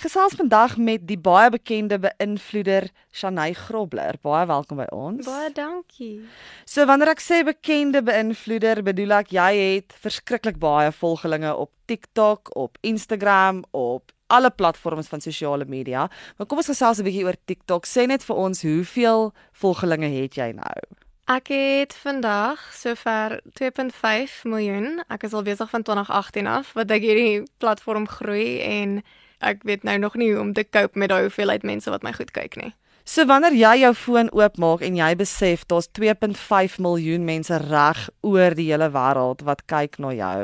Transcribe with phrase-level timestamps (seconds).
[0.00, 4.16] ek gesels vandag met die baie bekende beïnvloeder Shanay Grobler.
[4.24, 5.26] Baie welkom by ons.
[5.26, 6.22] Baie dankie.
[6.64, 12.48] So wanneer ek sê bekende beïnvloeder, bedoel ek jy het verskriklik baie volgelinge op TikTok,
[12.56, 16.08] op Instagram, op alle platforms van sosiale media.
[16.38, 17.84] Maar kom ons gesels 'n bietjie oor TikTok.
[17.84, 20.80] Sê net vir ons, hoeveel volgelinge het jy nou?
[21.28, 25.04] Ek het vandag sover 2.5 miljoen.
[25.10, 29.02] Ek is al besig van 2018 af wat ek hierdie platform groei en
[29.40, 32.12] ek weet nou nog nie hoe om te cope met daai hoeveelheid mense wat my
[32.16, 32.72] goed kyk nie.
[33.10, 38.54] So wanneer jy jou foon oopmaak en jy besef daar's 2.5 miljoen mense reg oor
[38.54, 40.36] die hele wêreld wat kyk na jou,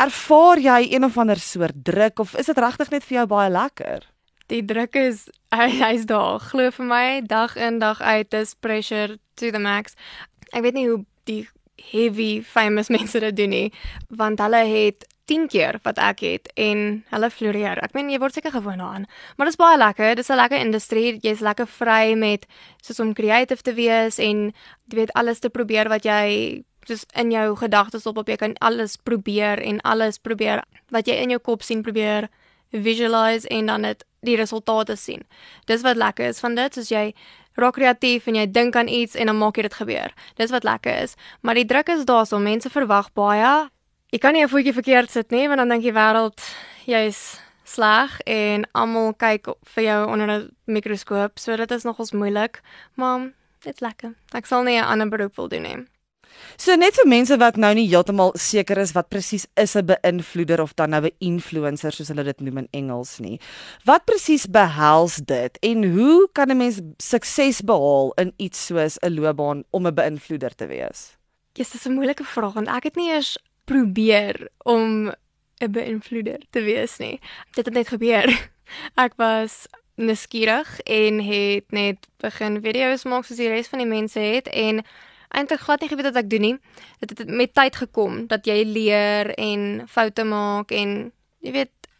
[0.00, 3.50] ervaar jy een of ander soort druk of is dit regtig net vir jou baie
[3.52, 4.06] lekker?
[4.48, 6.40] Die druk is hy, hy's daar.
[6.40, 9.98] Glo vir my, dag in dag uit is pressure to the max.
[10.54, 11.42] Ek weet nie hoe die
[11.90, 13.68] heavy famous mense dit doen nie,
[14.08, 17.80] want hulle het 10 keer wat ek het en hulle floreer.
[17.84, 19.06] Ek meen jy word seker gewoond daaraan.
[19.36, 20.14] Maar dit is baie lekker.
[20.16, 21.18] Dit is 'n lekker industrie.
[21.20, 22.46] Jy's lekker vry met
[22.82, 24.52] soos om creative te wees en
[24.88, 28.54] jy weet alles te probeer wat jy soos in jou gedagtes op op jy kan
[28.64, 32.28] alles probeer en alles probeer wat jy in jou kop sien probeer
[32.72, 35.22] visualize en dan dit die resultate sien.
[35.64, 37.14] Dis wat lekker is van dit, soos jy
[37.58, 40.14] raak kreatief en jy dink aan iets en dan maak jy dit gebeur.
[40.36, 41.16] Dis wat lekker is.
[41.40, 43.68] Maar die druk is daar so mense verwag baie
[44.08, 46.40] Jy kan nie 'n voetjie verkeerd sit nie, want dan dink die wêreld
[46.86, 52.62] jy's sleg en almal kyk vir jou onder 'n mikroskoop, so dit is nogals moeilik,
[52.96, 54.14] maar dit's lekker.
[54.32, 55.76] Ek sal nie 'n ander beroep wil doen nie.
[56.56, 60.60] So net vir mense wat nou nie heeltemal seker is wat presies is 'n beïnvloeder
[60.62, 63.38] of dan nou 'n influencer soos hulle dit noem in Engels nie.
[63.84, 69.14] Wat presies behels dit en hoe kan 'n mens sukses behaal in iets soos 'n
[69.14, 71.16] loopbaan om 'n beïnvloeder te wees?
[71.54, 73.36] Yes, dis 'n moeilike vraag want ek het nie eers
[73.68, 75.12] probeer om
[75.58, 77.20] 'n beïnvloeder te wees nie.
[77.54, 78.28] Dit het net gebeur.
[79.04, 84.20] Ek was nuuskierig en het net begin video's maak soos die res van die mense
[84.20, 84.84] het en
[85.28, 86.56] eintlik glad nie geweet wat ek doen nie.
[87.02, 91.10] Dit het met tyd gekom dat jy leer en foute maak en
[91.44, 91.90] jy weet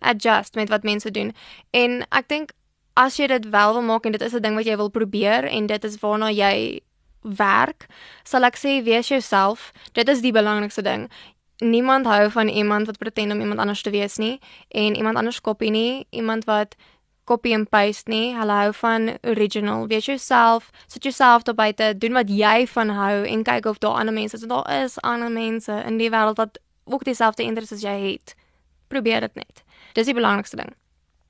[0.00, 1.34] adjust met wat mense doen.
[1.70, 2.56] En ek dink
[2.98, 5.44] as jy dit wel wil maak en dit is 'n ding wat jy wil probeer
[5.44, 6.80] en dit is waarna jy
[7.22, 7.86] werk,
[8.24, 9.72] sal ek sê wees jouself.
[9.92, 11.08] Dit is die belangrikste ding.
[11.62, 15.40] Niemand hou van iemand wat pretend om iemand anders te wees nie en iemand anders
[15.40, 16.74] kopie nie, iemand wat
[17.24, 18.34] copy and paste nie.
[18.34, 19.86] Hulle hou van original.
[19.86, 23.98] Wees jouself, sit jouself daar buite, doen wat jy van hou en kyk of daar
[24.00, 24.46] ander mense is.
[24.50, 28.34] Daar is ander mense in die wêreld wat ook dieselfde interesse as jy het.
[28.88, 29.62] Probeer dit net.
[29.92, 30.74] Dis die belangrikste ding.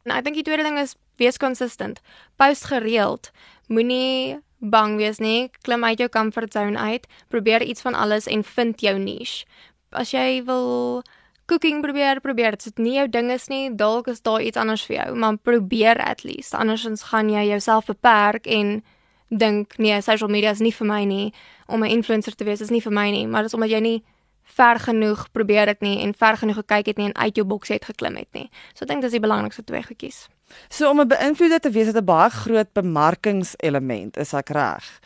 [0.08, 2.00] En ek dink die tweede ding is wees consistent.
[2.40, 3.30] Post gereeld.
[3.68, 8.44] Moenie bang wees nie, klim uit jou comfort zone uit, probeer iets van alles en
[8.44, 9.44] vind jou niche.
[9.90, 11.02] As jy wil
[11.50, 14.96] cooking probeer, probeer dit nie jou ding is nie, dalk is daar iets anders vir
[14.96, 16.54] jou, maar probeer at least.
[16.54, 18.80] Andersins gaan jy jouself beperk en
[19.28, 21.32] dink nee, social media is nie vir my nie,
[21.66, 24.02] om 'n influencer te wees is nie vir my nie, maar dis omdat jy nie
[24.42, 27.68] ver genoeg probeer dit nie en ver genoeg gekyk het nie en uit jou boks
[27.68, 28.50] het geklim het nie.
[28.74, 30.28] So ek dink dis die belangrikste twee goedjies.
[30.68, 35.00] So om 'n beïnvloeder te wees het 'n baie groot bemarkingselement, is ek reg?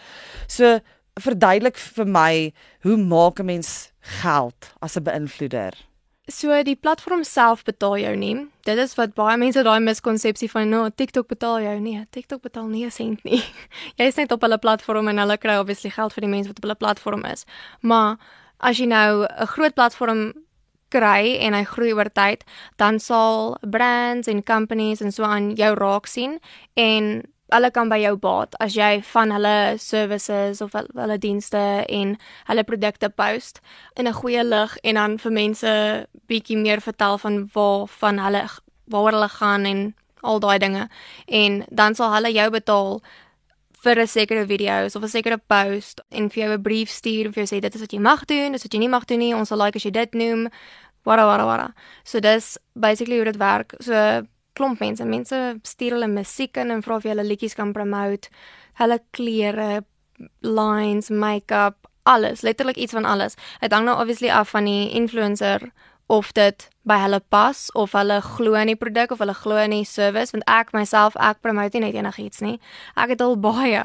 [0.47, 0.81] So
[1.21, 2.53] verduidelik vir my,
[2.83, 5.75] hoe maak 'n mens geld as 'n beïnvloeder?
[6.27, 8.49] So die platform self betaal jou nie.
[8.67, 12.01] Dit is wat baie mense daai miskonsepsie van nou TikTok betaal jou nie.
[12.11, 13.43] TikTok betaal nie 'n sent nie.
[13.99, 16.59] Jy is net op hulle platform en hulle kry obviously geld vir die mense wat
[16.59, 17.45] op hulle platform is.
[17.81, 18.19] Maar
[18.59, 20.33] as jy nou 'n groot platform
[20.89, 22.45] kry en hy groei oor tyd,
[22.77, 26.39] dan sal brands en companies en so aan jou raak sien
[26.75, 27.25] en
[27.55, 32.17] hulle kan by jou baat as jy van hulle services of hulle dienste en
[32.49, 33.61] hulle produkte post
[33.95, 35.73] in 'n goeie lig en dan vir mense
[36.27, 38.43] bietjie meer vertel van waar van hulle
[38.89, 40.89] waar hulle gaan en al daai dinge.
[41.27, 43.03] En dan sal hulle jou betaal
[43.87, 47.33] vir 'n sekere video's of 'n sekere post en vir jou 'n brief stuur en
[47.33, 49.19] vir jou sê dit is wat jy mag doen, dis wat jy nie mag doen
[49.19, 49.35] nie.
[49.35, 50.49] Ons sal like as jy dit noem.
[51.05, 51.75] Wara wara wara.
[52.05, 53.75] So dis basically hoe dit werk.
[53.81, 57.73] So klomp mense, mense stuur hulle musiek in en vra of jy hulle liedjies kan
[57.73, 58.29] promote.
[58.75, 59.85] Hulle klere,
[60.41, 63.37] lines, make-up, alles, letterlik iets van alles.
[63.61, 65.73] Dit hang nou obviously af van die influencer
[66.07, 69.75] of dit by hulle pas of hulle glo in die produk of hulle glo in
[69.75, 72.57] die service want ek myself ek promote nie net enigiets nie.
[72.95, 73.83] Ek het al baie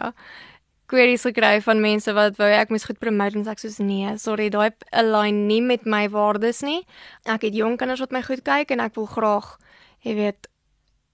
[0.91, 4.11] queries gekry van mense wat wou ek moet goed promote en sê ek soos nee,
[4.19, 6.81] sorry, daai align nie met my waardes nie.
[7.25, 9.55] Ek het jong kinders wat my goed kyk en ek wil graag,
[10.05, 10.49] jy weet,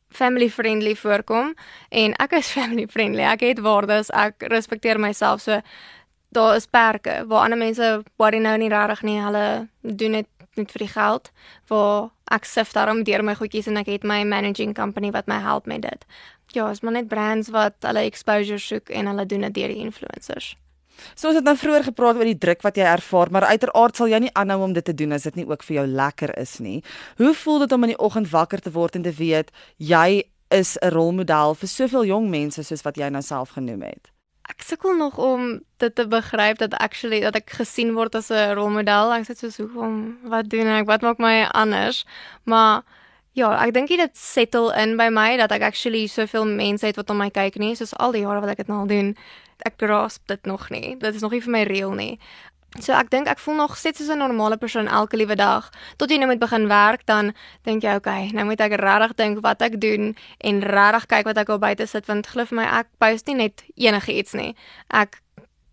[0.10, 1.54] family friendly voorkom
[1.92, 3.24] en ek is family friendly.
[3.28, 5.62] Ek het waardes, ek respekteer myself so
[6.36, 9.20] daar is perke waar ander mense worry nou nie regtig nie.
[9.24, 9.46] Hulle
[9.82, 10.28] doen dit
[10.58, 11.32] net vir die geld
[11.72, 15.40] waar ek sif daarom deur my goedjies en ek het my managing company wat my
[15.40, 16.06] help met dit.
[16.56, 19.84] Ja, is maar net brands wat hulle exposure soek en hulle doen dit deur die
[19.84, 20.56] influencers.
[21.14, 24.10] So ons het nou vroeër gepraat oor die druk wat jy ervaar, maar uiteraard sal
[24.10, 26.58] jy nie aanhou om dit te doen as dit nie ook vir jou lekker is
[26.64, 26.82] nie.
[27.22, 30.78] Hoe voel dit om in die oggend wakker te word en te weet jy is
[30.82, 34.17] 'n rolmodel vir soveel jong mense soos wat jy nou self genoem het?
[34.58, 38.56] Ek sukkel nog om dit te begryp dat actually dat ek gesien word as 'n
[38.58, 39.14] rolmodel.
[39.14, 40.88] Ek sê so hoekom wat doen ek?
[40.88, 42.06] Wat maak my anders?
[42.44, 42.82] Maar
[43.34, 47.10] ja, ek dink dit settle in by my dat ek actually soveel mense het wat
[47.10, 49.16] om my kyk nie, soos al die jare wat ek dit nou al doen.
[49.66, 50.98] Ek grasp dit nog nie.
[50.98, 52.20] Dit is nog nie vir my reël nie.
[52.80, 55.70] So ek dink ek voel nog steeds soos 'n normale persoon elke liewe dag.
[55.98, 57.34] Tot jy nou moet begin werk dan
[57.64, 61.38] dink jy okay, nou moet ek regtig dink wat ek doen en regtig kyk wat
[61.38, 64.56] ek al buite sit want glo vir my ek post nie net enigiets nie.
[64.90, 65.22] Ek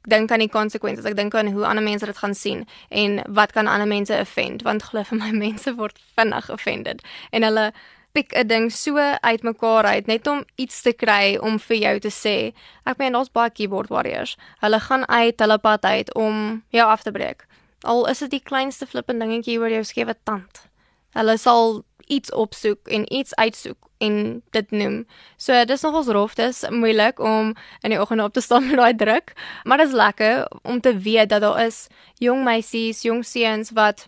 [0.08, 1.04] dink aan die konsekwensies.
[1.04, 4.62] Ek dink aan hoe ander mense dit gaan sien en wat kan ander mense offend
[4.62, 7.72] want glo vir my mense word vinnig offended en hulle
[8.14, 12.10] pik 'n ding so uitmekaar uit net om iets te kry om vir jou te
[12.10, 12.54] sê.
[12.86, 14.36] Ek meen daar's baie keyboard warriors.
[14.60, 17.46] Hulle gaan uit hulle pad uit om jou af te breek.
[17.82, 20.68] Al is dit die kleinste flippende dingetjie oor jou skewe tand.
[21.14, 25.04] Hulle sal iets opsoek en iets uitsoek en dit noem.
[25.36, 28.94] So dis nogals rof, dis moeilik om in die oggend op te staan met daai
[28.94, 29.32] druk,
[29.64, 31.86] maar dit is lekker om te weet dat daar is
[32.22, 34.06] jong meisies, jong seuns wat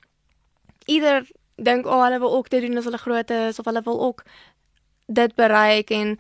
[0.87, 1.27] ieder
[1.57, 4.25] dink oh hulle wil ook dit doen as hulle groot is of hulle wil ook
[5.07, 6.19] dit bereik en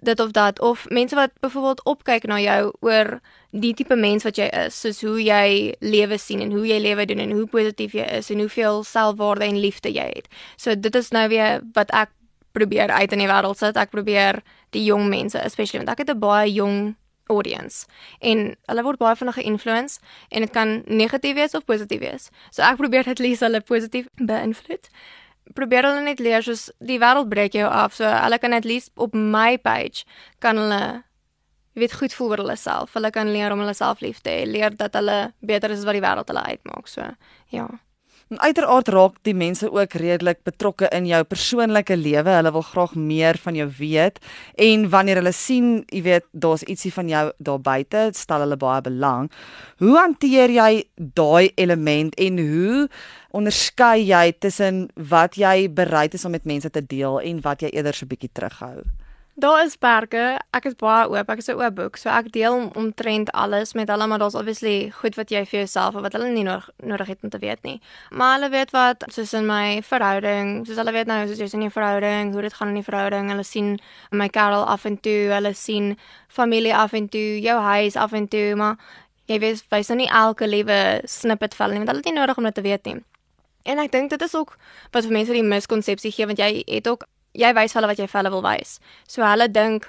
[0.00, 3.20] dit of dat of mense wat byvoorbeeld opkyk na jou oor
[3.50, 7.06] die tipe mens wat jy is soos hoe jy lewe sien en hoe jy lewe
[7.06, 10.28] doen en hoe positief jy is en hoeveel selfwaarde en liefde jy het.
[10.56, 12.12] So dit is nou weer wat ek
[12.52, 13.76] probeer uit in die wêreld sit.
[13.76, 14.42] Ek probeer
[14.76, 16.96] die jong mense, especially want ek het 'n baie jong
[17.32, 17.86] audience
[18.20, 20.00] en hulle word baie vinnig geïnfluence
[20.30, 22.30] en dit kan negatief wees of positief wees.
[22.50, 24.90] So ek probeer dit lees hulle positief beïnvloed.
[25.54, 27.94] Probeer hulle net leer soos die wêreld breek jou af.
[27.98, 30.06] So hulle kan net lees op my page
[30.44, 30.82] kan hulle
[31.76, 32.94] jy weet goed voel oor hulle self.
[32.96, 35.88] Hulle kan leer om hulle self lief te hê, leer dat hulle beter is as
[35.88, 36.88] wat die wêreld hulle uitmaak.
[36.88, 37.04] So
[37.52, 37.66] ja.
[38.26, 42.32] Uiteraard raak die mense ook redelik betrokke in jou persoonlike lewe.
[42.34, 44.18] Hulle wil graag meer van jou weet
[44.58, 48.82] en wanneer hulle sien, jy weet, daar's ietsie van jou daar buite, stel hulle baie
[48.82, 49.30] belang.
[49.78, 52.88] Hoe hanteer jy daai element en hoe
[53.30, 57.70] onderskei jy tussen wat jy bereid is om met mense te deel en wat jy
[57.70, 58.82] eerder so 'n bietjie terughou?
[59.38, 60.38] Daar is perke.
[60.56, 61.28] Ek is baie oop.
[61.28, 61.96] Ek is 'n oop boek.
[61.96, 65.94] So ek deel omtrent alles met hulle, maar daar's obviously goed wat jy vir jouself
[65.94, 67.80] of wat hulle nie nodig nodig het om te weet nie.
[68.10, 71.62] Maar hulle weet wat soos in my verhouding, soos hulle weet nou soos jy's in
[71.64, 73.28] 'n verhouding, hoe dit gaan in die verhouding.
[73.28, 73.78] Hulle sien
[74.10, 75.98] my Karel af en toe, hulle sien
[76.28, 78.76] familie af en toe, jou huis af en toe, maar
[79.26, 82.20] jy weet wys nou nie elke liewe snippet van hulle nie, want hulle het nie
[82.20, 83.04] nodig om dit te weet nie.
[83.64, 84.56] En ek dink dit is ook
[84.92, 87.04] wat vir mense die miskonsepsie gee want jy het ook
[87.36, 88.78] jy wys hulle wat jy vir hulle wil wys.
[89.08, 89.88] So hulle dink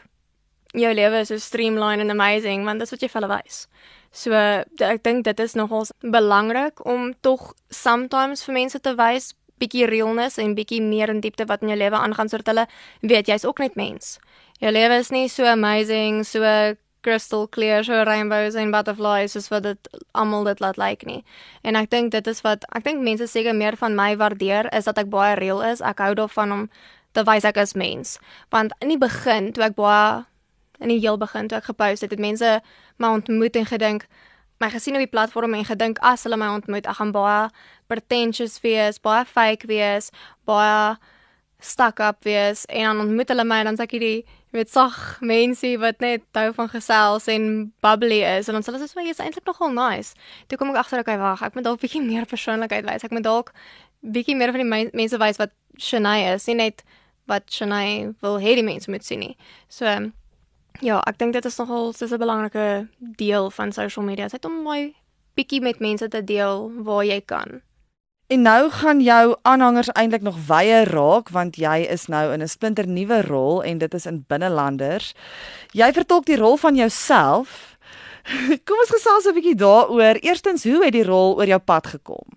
[0.78, 3.66] jou lewe is so streamlined and amazing want dit is wat jy vir hulle wys.
[4.12, 9.88] So ek dink dit is nogals belangrik om tog sometimes vir mense te wys bietjie
[9.90, 12.66] realness en bietjie meer in diepte wat in jou lewe aangaan sodat hulle
[13.02, 14.18] weet jy's ook net mens.
[14.62, 16.44] Jou lewe is nie so amazing, so
[17.06, 21.22] crystal clear, so rainbows en butterflies soos wat dit almal dit laat lyk like nie.
[21.64, 24.90] En ek dink dit is wat ek dink mense seker meer van my waardeer is
[24.90, 25.82] dat ek baie real is.
[25.82, 26.66] Ek hou daarvan om
[27.24, 28.18] wys ek is mens.
[28.50, 30.26] Want in die begin toe ek baie
[30.80, 32.60] in die heel begin toe ek gepost het, het mense
[32.98, 34.08] my ontmoet en gedink
[34.60, 37.50] my gesien op die platform en gedink as hulle my ontmoet, ek gaan baie
[37.88, 40.10] pretentious wees, baie fake wees,
[40.50, 40.98] baie
[41.60, 44.26] stuck up wees en dan ontmoet hulle my en dan sê ek hierdie
[44.56, 47.48] met sag mense wat net hou van gesels en
[47.84, 50.14] bubbly is en ons hulle sê so jy's eintlik nogal nice.
[50.50, 53.06] Toe kom ek agter ek wag, ek moet dalk bietjie meer persoonlikheid wys.
[53.06, 53.54] Ek moet dalk
[54.02, 56.86] bietjie meer van die mense wys wat Shania is, nie net
[57.28, 59.36] wat Shania wil hê die mense moet sien nie.
[59.70, 59.86] So
[60.82, 64.28] ja, ek dink dit is nogal dis 'n belangrike deel van social media.
[64.28, 64.94] Dit om my
[65.36, 67.62] bietjie met mense te deel waar jy kan.
[68.28, 72.48] En nou gaan jou aanhangers eintlik nog wye raak want jy is nou in 'n
[72.48, 75.14] splinter nuwe rol en dit is in binnelanders.
[75.72, 77.78] Jy vertolk die rol van jouself.
[78.66, 80.16] Kom ons gesels 'n bietjie daaroor.
[80.22, 82.28] Eerstens, hoe het die rol oor jou pad gekom?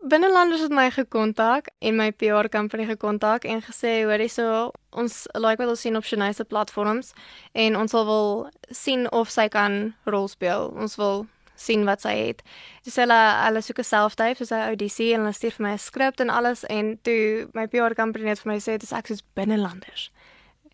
[0.00, 5.60] Binnelanders het my gekontak en my PR company gekontak en gesê hoorie so ons like
[5.60, 7.12] wat ons sien op Shania se platforms
[7.52, 10.72] en ons wil sien of sy kan rol speel.
[10.72, 11.26] Ons wil
[11.60, 12.40] sien wat sy het.
[12.88, 15.78] Dis hulle hulle soek 'n self-tape, soos 'n audisie en hulle stuur vir my 'n
[15.78, 19.22] skrip en alles en toe my PR company het vir my sê dis ek soos
[19.34, 20.10] binnelanders.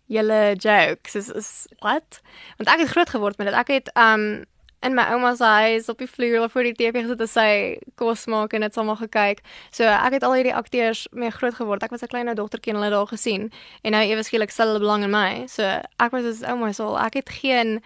[0.07, 2.21] Julle jokes is is what?
[2.57, 3.55] Want ek het groot geword met dit.
[3.55, 4.45] Ek het um
[4.85, 7.51] in my ouma se huis op die vloer voor die TV gesit en sy
[7.97, 9.41] kos maak en dit almal gekyk.
[9.73, 11.83] So ek het al hierdie akteurs mee groot geword.
[11.83, 13.51] Ek was 'n klein dogtertjie en hulle daar gesien
[13.83, 15.47] en nou ewe skielik stel hulle belang in my.
[15.47, 17.81] So ek was as ouma se al ek het geen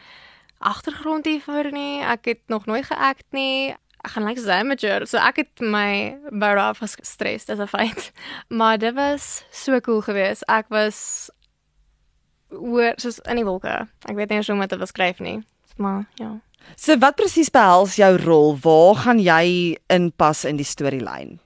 [0.59, 2.01] agtergrond hiervoor nie.
[2.01, 3.75] Ek het nog nooit geact nie.
[4.03, 5.07] Ek gaan like amateur.
[5.07, 8.11] So ek het my baie af gestres, dis 'n feit.
[8.49, 10.43] Maar dit was so cool geweest.
[10.47, 11.29] Ek was
[12.49, 13.87] oor soos in die wolke.
[14.09, 15.41] Ek weet nie hoe om dit te beskryf nie.
[15.77, 16.41] Maar ja.
[16.75, 18.55] So wat presies behels jou rol?
[18.63, 21.39] Waar gaan jy inpas in die storielyn?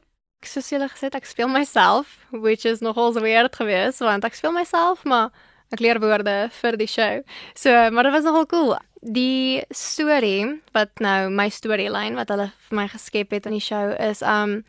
[0.46, 5.02] Soos jy gesê ek speel myself, which is nogal weird geweest want ek speel myself,
[5.04, 5.32] maar
[5.74, 7.22] ek leer woorde vir die show.
[7.58, 8.76] So, maar dit was nogal cool.
[9.02, 13.92] Die storie wat nou my storielyn wat hulle vir my geskep het in die show
[13.98, 14.62] is um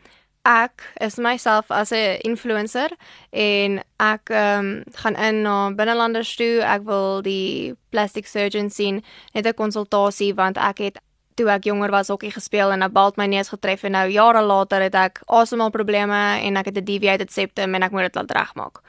[0.47, 2.89] ek is myself as 'n influencer
[3.31, 6.63] en ek um, gaan in na binnelanders toe.
[6.63, 10.97] Ek wil die plastic surgeon sien net 'n konsultasie want ek het
[11.35, 14.41] toe ek jonger was hokkie gespeel en 'n balt my neus getref en nou jare
[14.41, 18.31] later het ek asemhalprobleme en ek het 'n deviated septum en ek moet dit laat
[18.31, 18.79] regmaak.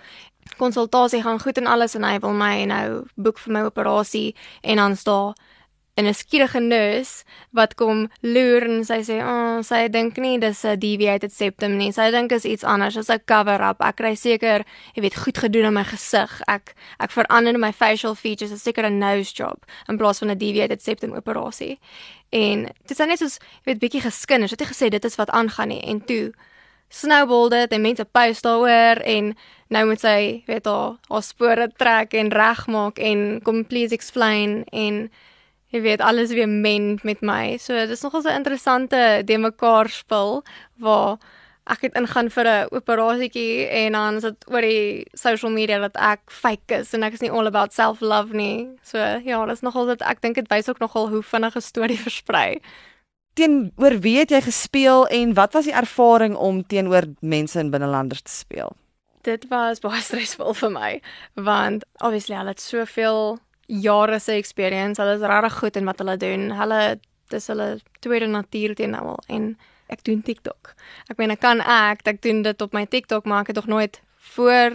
[0.56, 4.76] Konsultasie gaan goed en alles en hy wil my nou boek vir my operasie en
[4.76, 5.34] dan staan
[5.98, 10.38] en 'n skierige nurse wat kom loer en sy sê, "O, oh, sy dink nie
[10.38, 11.92] dis 'n deviated septum nie.
[11.92, 13.80] Sy dink is iets anders, as 'n cover-up.
[13.80, 14.64] Ek kry seker,
[14.94, 16.40] jy weet, goed gedoen aan my gesig.
[16.46, 20.38] Ek ek verander my facial features, is seker 'n nose job in plaas van 'n
[20.38, 21.78] deviated septum operasie."
[22.30, 24.48] En dit is net soos, jy weet, bietjie geskinder.
[24.48, 26.32] Sy het gesê dit is wat aangaan nie en toe
[26.88, 29.36] snowball dit en mense post daaroor en
[29.68, 35.10] nou moet sy weet haar haar spore trek en regmaak en kom please explain en
[35.72, 37.56] jy weet alles weer mend met my.
[37.60, 40.42] So dis nogal 'n interessante de mekaar spil
[40.76, 41.18] waar
[41.68, 45.96] ek het ingaan vir 'n operasietjie en dan is dit oor die social media dat
[45.96, 48.68] ek fake is en ek is nie all about self love nie.
[48.82, 51.98] So ja, dis nogal dat ek dink dit wys ook nogal hoe vinnig 'n storie
[52.08, 52.60] versprei.
[53.34, 58.22] Teenoor wie het jy gespeel en wat was die ervaring om teenoor mense in binnelanders
[58.22, 58.76] te speel?
[59.22, 61.00] Dit was baie stresvol vir my
[61.34, 65.00] want obviously hulle het soveel jare se experience.
[65.00, 66.50] Hulle is regtig goed in wat hulle doen.
[66.56, 66.98] Hulle
[67.28, 69.48] dis hulle tweede natuur teen nou al en
[69.92, 70.74] ek doen TikTok.
[71.08, 73.72] Ek meen ek kan ek, ek doen dit op my TikTok, maar ek het nog
[73.72, 74.00] nooit
[74.34, 74.72] voor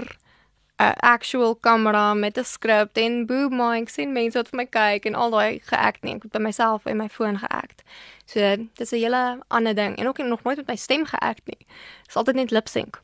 [0.82, 5.06] 'n actual kamera met 'n skrip en boom mics en mense wat vir my kyk
[5.06, 6.16] en al daai geact nie.
[6.16, 7.84] Ek het by myself en my foon geact.
[8.26, 8.40] So
[8.76, 11.66] dis 'n hele ander ding en ook nog nooit met my stem geact nie.
[12.02, 13.02] Dit is altyd net lip sync.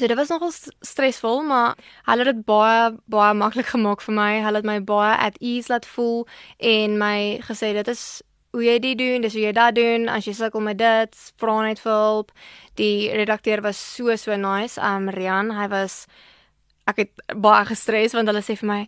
[0.00, 4.30] So dit was nogal stresvol, maar hulle het dit baie baie maklik gemaak vir my.
[4.40, 6.22] Hulle het my baie at ease laat voel
[6.56, 8.04] en my gesê dit is
[8.56, 10.08] hoe jy dit doen, dis hoe jy dit doen.
[10.08, 12.32] As jy sukkel met dit, vra net vir hulp.
[12.80, 14.80] Die redakteur was so so nice.
[14.80, 16.06] Um Rian, hy was
[16.88, 18.80] ek het baie gestres want hulle sê vir my,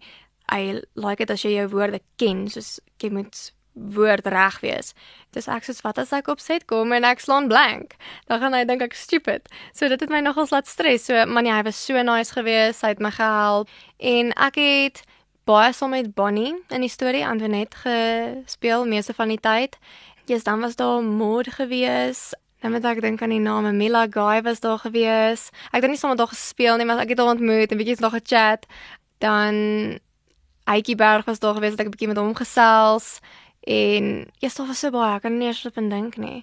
[0.48, 4.92] "I like it as jy jou woorde ken, soos jy moet woord reg wees.
[5.32, 7.96] Dis ek soos wat as ek opset kom en ek slaan blank.
[8.28, 9.48] Dan gaan hy dink ek stupid.
[9.72, 11.06] So dit het my nogals laat stres.
[11.08, 12.84] So man, hy was so nice geweest.
[12.84, 15.02] Hy het my gehelp en ek het
[15.48, 19.78] baie saam met Bonnie in die storie Antoinette gespeel meeste van die tyd.
[20.30, 22.36] Jy's dan was daar moed geweest.
[22.62, 25.50] Dan moet ek dink aan die name Mila Guy was daar geweest.
[25.72, 28.14] Ek het nie sommer daar gespeel nie, maar ek het hom ontmoet en bietjie nog
[28.14, 28.68] gechat.
[29.18, 29.98] Dan
[30.70, 33.18] Aitjie Berg was daar geweest, ek het 'n bietjie met hom gesels.
[33.62, 34.08] En
[34.42, 36.42] jy stof was so baie, ek kan nie eens op en dink nie.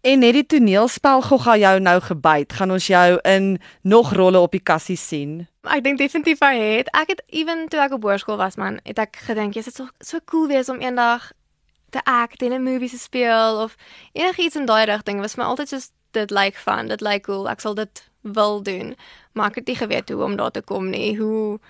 [0.00, 4.54] En net die toneelspel gogga jou nou gebyt, gaan ons jou in nog rolle op
[4.54, 5.46] die kassie sien.
[5.62, 6.90] Ek dink definitief hy het.
[6.96, 10.22] Ek het ewen toe ek op hoërskool was man, het ek gedink jy's so so
[10.26, 11.30] cool wees om eendag
[11.94, 13.76] te act in 'n movie te speel of
[14.12, 15.20] enigiets in daai rigting.
[15.20, 15.78] Was my altyd so
[16.10, 17.48] dit lyk like fun, dit lyk like cool.
[17.48, 18.96] Ek sal dit wil doen,
[19.32, 21.16] maar ek het nie geweet hoe om daar te kom nie.
[21.16, 21.60] Hoe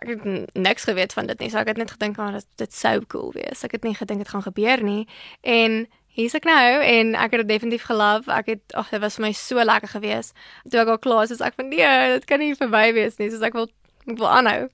[0.00, 1.50] ek het niks geweet van dit nie.
[1.52, 3.64] So ek het net gedink aan oh, dit dit sou cool wees.
[3.64, 5.06] Ek het nie gedink dit gaan gebeur nie.
[5.40, 5.84] En
[6.16, 8.28] hier's ek nou en ek het dit definitief gelief.
[8.32, 10.32] Ek het ag dit was vir my so lekker gewees.
[10.70, 13.30] Toe ek al klaar is, is ek van nee, dit kan nie verby wees nie.
[13.30, 13.68] So ek wil
[14.08, 14.68] ek wil aanhou.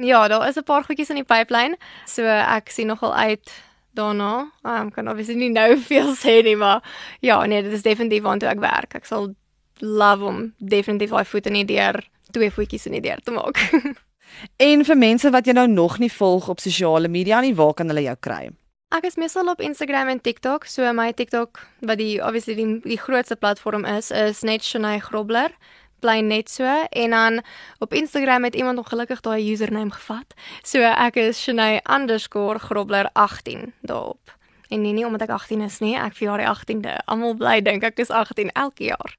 [0.00, 1.76] Ja, daar is 'n paar goedjies in die pipeline.
[2.06, 3.52] So ek sien nogal uit
[3.92, 4.50] daarna.
[4.64, 6.82] Ek um, kan obviously nie nou veel sê nie, maar
[7.20, 8.94] ja, nee, dit is definitief waartoe ek werk.
[8.94, 9.34] Ek sal
[9.80, 13.60] love om definitief daai voete in die deur, twee voetjies in die deur te maak.
[14.56, 17.88] En vir mense wat jy nou nog nie volg op sosiale media nie, waar kan
[17.88, 18.50] hulle jou kry?
[18.90, 20.64] Ek is meestal op Instagram en TikTok.
[20.66, 25.54] So my TikTok wat die obviously die, die grootste platform is, is net Shanay Grobler.
[26.02, 27.42] Bly net so en dan
[27.78, 30.34] op Instagram het iemand ongelukkig daai username gevat.
[30.64, 34.34] So ek is Shanay_Grobler18 daarop.
[34.70, 36.98] En nee nee omdat ek 18 is nie, ek verjaar die 18de.
[37.06, 39.14] Almal bly dink ek is 18 elke jaar.